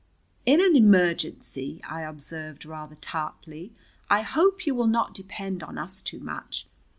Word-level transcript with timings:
"In 0.47 0.59
an 0.61 0.75
emergency," 0.75 1.79
I 1.87 2.01
observed 2.01 2.65
rather 2.65 2.95
tartly, 2.95 3.71
"I 4.09 4.23
hope 4.23 4.65
you 4.65 4.73
will 4.73 4.87
not 4.87 5.13
depend 5.13 5.61
on 5.61 5.77
us 5.77 6.01
too 6.01 6.19
much. 6.19 6.65